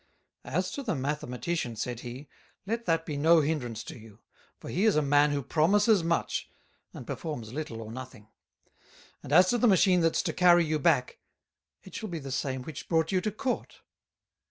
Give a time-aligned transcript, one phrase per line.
[0.45, 2.27] "As to the Mathematician," said he,
[2.65, 4.17] "let that be no hinderance to you;
[4.57, 6.49] for he is a Man who promises much,
[6.91, 8.27] and performs little or nothing.
[9.21, 11.19] And as to the Machine that's to carry you back,
[11.83, 13.83] it shall be the same which brought you to Court."